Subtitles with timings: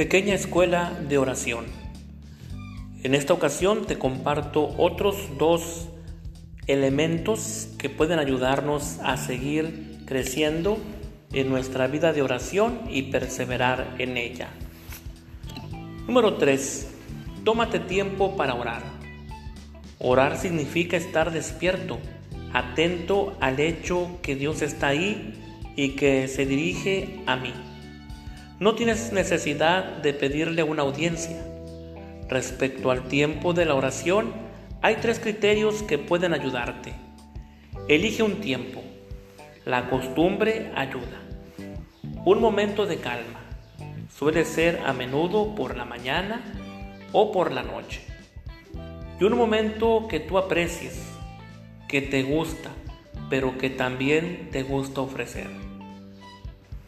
[0.00, 1.66] Pequeña escuela de oración.
[3.02, 5.90] En esta ocasión te comparto otros dos
[6.66, 10.78] elementos que pueden ayudarnos a seguir creciendo
[11.34, 14.48] en nuestra vida de oración y perseverar en ella.
[16.06, 16.88] Número 3.
[17.44, 18.82] Tómate tiempo para orar.
[19.98, 21.98] Orar significa estar despierto,
[22.54, 25.34] atento al hecho que Dios está ahí
[25.76, 27.52] y que se dirige a mí.
[28.60, 31.42] No tienes necesidad de pedirle una audiencia.
[32.28, 34.34] Respecto al tiempo de la oración,
[34.82, 36.92] hay tres criterios que pueden ayudarte.
[37.88, 38.82] Elige un tiempo.
[39.64, 41.22] La costumbre ayuda.
[42.26, 43.40] Un momento de calma.
[44.14, 46.42] Suele ser a menudo por la mañana
[47.12, 48.02] o por la noche.
[49.18, 51.02] Y un momento que tú aprecies,
[51.88, 52.68] que te gusta,
[53.30, 55.48] pero que también te gusta ofrecer.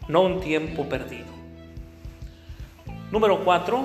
[0.06, 1.41] No un tiempo perdido.
[3.12, 3.84] Número 4.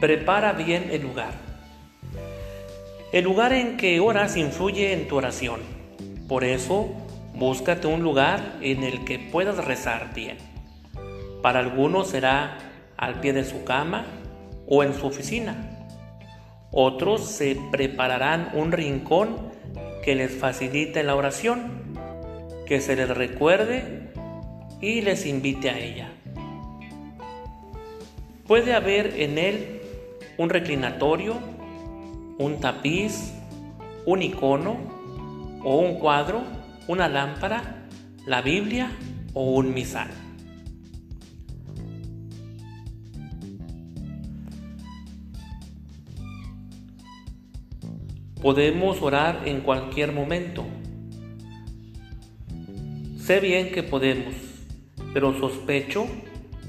[0.00, 1.32] Prepara bien el lugar.
[3.10, 5.58] El lugar en que oras influye en tu oración.
[6.28, 6.94] Por eso,
[7.34, 10.38] búscate un lugar en el que puedas rezar bien.
[11.42, 12.58] Para algunos será
[12.96, 14.06] al pie de su cama
[14.68, 15.56] o en su oficina.
[16.70, 19.50] Otros se prepararán un rincón
[20.04, 21.96] que les facilite la oración,
[22.64, 24.12] que se les recuerde
[24.80, 26.12] y les invite a ella.
[28.48, 29.82] Puede haber en él
[30.38, 31.34] un reclinatorio,
[32.38, 33.34] un tapiz,
[34.06, 34.78] un icono
[35.62, 36.42] o un cuadro,
[36.86, 37.86] una lámpara,
[38.24, 38.90] la Biblia
[39.34, 40.08] o un misal.
[48.40, 50.64] Podemos orar en cualquier momento.
[53.18, 54.34] Sé bien que podemos,
[55.12, 56.06] pero sospecho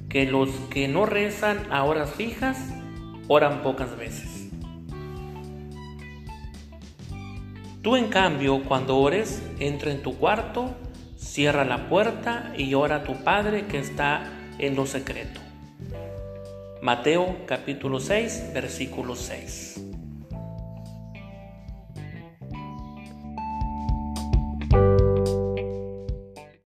[0.10, 2.58] que los que no rezan a horas fijas
[3.28, 4.50] oran pocas veces.
[7.82, 10.76] Tú en cambio, cuando ores, entra en tu cuarto,
[11.16, 15.40] cierra la puerta y ora a tu Padre que está en lo secreto.
[16.82, 19.89] Mateo capítulo 6, versículo 6.